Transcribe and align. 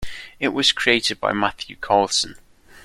It 0.39 0.47
was 0.47 0.71
created 0.71 1.19
by 1.19 1.31
Matthew 1.31 1.75
Carlson. 1.75 2.35